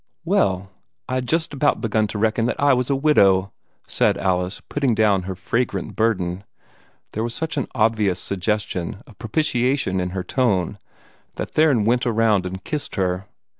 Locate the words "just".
1.27-1.53